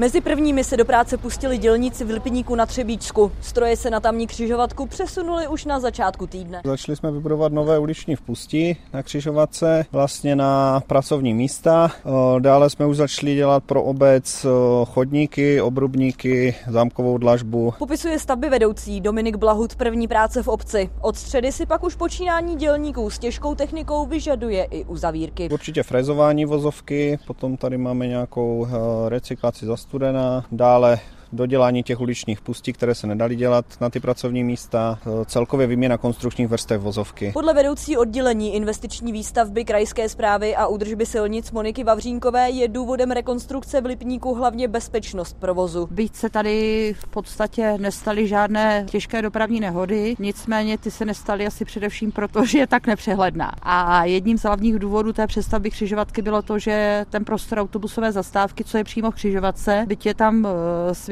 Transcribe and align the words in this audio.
Mezi 0.00 0.20
prvními 0.20 0.64
se 0.64 0.76
do 0.76 0.84
práce 0.84 1.16
pustili 1.16 1.58
dělníci 1.58 2.04
v 2.04 2.10
Lipníku 2.10 2.54
na 2.54 2.66
Třebíčsku. 2.66 3.32
Stroje 3.40 3.76
se 3.76 3.90
na 3.90 4.00
tamní 4.00 4.26
křižovatku 4.26 4.86
přesunuli 4.86 5.48
už 5.48 5.64
na 5.64 5.80
začátku 5.80 6.26
týdne. 6.26 6.60
Začali 6.64 6.96
jsme 6.96 7.10
vybudovat 7.10 7.52
nové 7.52 7.78
uliční 7.78 8.16
vpustí 8.16 8.76
na 8.92 9.02
křižovatce, 9.02 9.84
vlastně 9.92 10.36
na 10.36 10.82
pracovní 10.86 11.34
místa. 11.34 11.90
Dále 12.38 12.70
jsme 12.70 12.86
už 12.86 12.96
začali 12.96 13.34
dělat 13.34 13.64
pro 13.64 13.82
obec 13.82 14.46
chodníky, 14.86 15.60
obrubníky, 15.60 16.54
zámkovou 16.68 17.18
dlažbu. 17.18 17.74
Popisuje 17.78 18.18
stavby 18.18 18.48
vedoucí 18.48 19.00
Dominik 19.00 19.36
Blahut 19.36 19.76
první 19.76 20.08
práce 20.08 20.42
v 20.42 20.48
obci. 20.48 20.90
Od 21.00 21.16
středy 21.16 21.52
si 21.52 21.66
pak 21.66 21.84
už 21.84 21.94
počínání 21.94 22.56
dělníků 22.56 23.10
s 23.10 23.18
těžkou 23.18 23.54
technikou 23.54 24.06
vyžaduje 24.06 24.64
i 24.64 24.84
uzavírky. 24.84 25.48
Určitě 25.52 25.82
frezování 25.82 26.44
vozovky, 26.44 27.18
potom 27.26 27.56
tady 27.56 27.78
máme 27.78 28.06
nějakou 28.06 28.66
recyklaci 29.08 29.66
zastudená, 29.88 30.44
dále 30.52 31.00
dodělání 31.32 31.82
těch 31.82 32.00
uličních 32.00 32.40
pustí, 32.40 32.72
které 32.72 32.94
se 32.94 33.06
nedali 33.06 33.36
dělat 33.36 33.64
na 33.80 33.90
ty 33.90 34.00
pracovní 34.00 34.44
místa, 34.44 34.98
e, 35.22 35.24
celkově 35.24 35.66
výměna 35.66 35.98
konstrukčních 35.98 36.48
vrstev 36.48 36.80
vozovky. 36.80 37.30
Podle 37.32 37.54
vedoucí 37.54 37.96
oddělení 37.96 38.54
investiční 38.54 39.12
výstavby 39.12 39.64
krajské 39.64 40.08
zprávy 40.08 40.56
a 40.56 40.66
údržby 40.66 41.06
silnic 41.06 41.50
Moniky 41.50 41.84
Vavřínkové 41.84 42.50
je 42.50 42.68
důvodem 42.68 43.10
rekonstrukce 43.10 43.80
v 43.80 43.86
Lipníku 43.86 44.34
hlavně 44.34 44.68
bezpečnost 44.68 45.36
provozu. 45.38 45.88
Byť 45.90 46.14
se 46.14 46.30
tady 46.30 46.94
v 46.98 47.08
podstatě 47.08 47.74
nestaly 47.78 48.28
žádné 48.28 48.86
těžké 48.90 49.22
dopravní 49.22 49.60
nehody, 49.60 50.16
nicméně 50.18 50.78
ty 50.78 50.90
se 50.90 51.04
nestaly 51.04 51.46
asi 51.46 51.64
především 51.64 52.12
proto, 52.12 52.44
že 52.46 52.58
je 52.58 52.66
tak 52.66 52.86
nepřehledná. 52.86 53.52
A 53.62 54.04
jedním 54.04 54.38
z 54.38 54.42
hlavních 54.42 54.78
důvodů 54.78 55.12
té 55.12 55.26
přestavby 55.26 55.70
křižovatky 55.70 56.22
bylo 56.22 56.42
to, 56.42 56.58
že 56.58 57.06
ten 57.10 57.24
prostor 57.24 57.58
autobusové 57.58 58.12
zastávky, 58.12 58.64
co 58.64 58.78
je 58.78 58.84
přímo 58.84 59.10
v 59.10 59.14
křižovatce, 59.14 59.84
byť 59.88 60.06
je 60.06 60.14
tam 60.14 60.46
e, 60.46 60.50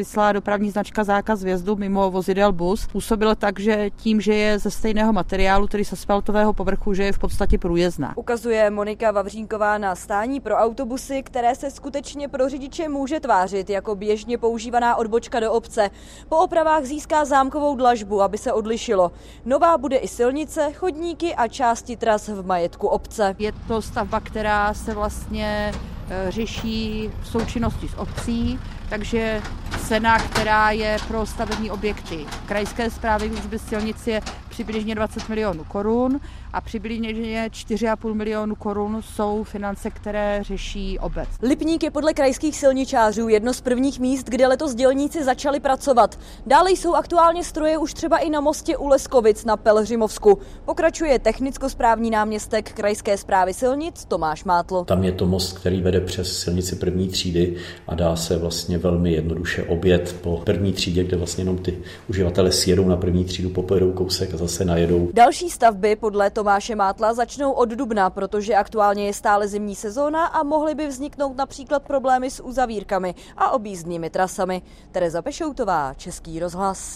závislá 0.06 0.33
dopravní 0.33 0.70
značka 0.70 1.05
zákaz 1.05 1.42
vjezdu 1.42 1.77
mimo 1.77 2.11
vozidel 2.11 2.53
bus 2.53 2.86
působilo 2.86 3.34
tak, 3.34 3.61
že 3.61 3.91
tím, 3.91 4.20
že 4.20 4.34
je 4.34 4.58
ze 4.58 4.70
stejného 4.70 5.12
materiálu, 5.12 5.67
tedy 5.67 5.84
z 5.84 5.92
asfaltového 5.92 6.53
povrchu, 6.53 6.94
že 6.94 7.05
je 7.05 7.12
v 7.12 7.19
podstatě 7.19 7.58
průjezdná. 7.58 8.16
Ukazuje 8.16 8.70
Monika 8.70 9.11
Vavřínková 9.11 9.78
na 9.78 9.94
stání 9.94 10.41
pro 10.41 10.55
autobusy, 10.55 11.22
které 11.22 11.55
se 11.55 11.70
skutečně 11.70 12.28
pro 12.28 12.48
řidiče 12.48 12.89
může 12.89 13.20
tvářit 13.20 13.70
jako 13.70 13.94
běžně 13.94 14.39
používaná 14.39 14.97
odbočka 14.97 15.41
do 15.41 15.53
obce. 15.53 15.91
Po 16.28 16.36
opravách 16.36 16.84
získá 16.84 17.25
zámkovou 17.25 17.77
dlažbu, 17.77 18.22
aby 18.22 18.38
se 18.38 18.53
odlišilo. 18.53 19.12
Nová 19.44 19.78
bude 19.78 19.97
i 19.97 20.09
silnice, 20.09 20.72
chodníky 20.72 21.34
a 21.34 21.48
části 21.48 21.97
tras 21.97 22.28
v 22.28 22.47
majetku 22.47 22.86
obce. 22.86 23.34
Je 23.38 23.53
to 23.69 23.83
stavba, 23.83 24.20
která 24.20 24.75
se 24.75 24.94
vlastně 24.94 25.72
eh, 26.09 26.31
řeší 26.31 27.11
v 27.22 27.28
součinnosti 27.28 27.88
s 27.88 27.98
obcí, 27.98 28.59
takže 28.88 29.42
cena, 29.89 30.19
která 30.19 30.70
je 30.70 30.97
pro 31.09 31.27
stavební 31.27 31.70
objekty. 31.70 32.27
Krajské 32.47 32.91
zprávy 32.91 33.31
údržby 33.31 33.59
silnic 33.59 34.06
je 34.06 34.20
přibližně 34.57 34.95
20 34.95 35.29
milionů 35.29 35.65
korun 35.65 36.21
a 36.53 36.61
přibližně 36.61 37.12
4,5 37.49 38.15
milionu 38.15 38.55
korun 38.55 39.03
jsou 39.03 39.45
finance, 39.45 39.91
které 39.91 40.39
řeší 40.43 40.99
obec. 40.99 41.29
Lipník 41.43 41.83
je 41.83 41.91
podle 41.91 42.15
krajských 42.15 42.57
silničářů 42.57 43.29
jedno 43.29 43.55
z 43.55 43.61
prvních 43.61 44.01
míst, 44.01 44.27
kde 44.29 44.47
letos 44.47 44.75
dělníci 44.75 45.25
začali 45.25 45.61
pracovat. 45.61 46.19
Dále 46.47 46.71
jsou 46.71 46.95
aktuálně 46.95 47.45
stroje 47.45 47.79
už 47.79 47.95
třeba 47.95 48.19
i 48.19 48.31
na 48.31 48.41
mostě 48.41 48.77
u 48.77 48.89
Leskovic 48.89 49.45
na 49.45 49.57
Pelhřimovsku. 49.57 50.39
Pokračuje 50.65 51.19
technicko-správní 51.19 52.11
náměstek 52.11 52.73
krajské 52.73 53.19
zprávy 53.19 53.55
silnic 53.55 54.05
Tomáš 54.05 54.45
Mátl. 54.45 54.84
Tam 54.84 55.05
je 55.05 55.12
to 55.12 55.27
most, 55.27 55.59
který 55.59 55.83
vede 55.83 56.01
přes 56.01 56.39
silnici 56.39 56.77
první 56.77 57.09
třídy 57.09 57.57
a 57.89 57.95
dá 57.95 58.17
se 58.17 58.39
vlastně 58.39 58.79
velmi 58.79 59.12
jednoduše 59.12 59.65
obět 59.65 60.17
po 60.23 60.43
první 60.45 60.73
třídě, 60.73 61.05
kde 61.05 61.17
vlastně 61.17 61.43
jenom 61.43 61.59
ty 61.59 61.79
uživatelé 62.09 62.53
sjedou 62.53 62.89
na 62.89 62.97
první 62.97 63.25
třídu, 63.25 63.51
popojedou 63.51 63.93
kousek 63.93 64.34
a 64.34 64.46
zase 64.47 64.65
najedou. 64.65 65.09
Další 65.12 65.51
stavby 65.51 65.97
podle 65.97 66.31
Tomáše 66.31 66.75
Mátla 66.75 67.15
začnou 67.15 67.53
od 67.53 67.69
dubna, 67.69 68.11
protože 68.11 68.55
aktuálně 68.55 69.07
je 69.07 69.15
stále 69.15 69.49
zimní 69.49 69.75
sezóna 69.75 70.27
a 70.27 70.43
mohly 70.43 70.75
by 70.75 70.87
vzniknout 70.87 71.37
například 71.37 71.83
problémy 71.83 72.31
s 72.31 72.43
uzavírkami 72.43 73.15
a 73.37 73.51
objízdnými 73.51 74.11
trasami. 74.11 74.62
Tereza 74.93 75.23
Pešoutová, 75.23 75.95
Český 75.95 76.41
rozhlas. 76.41 76.95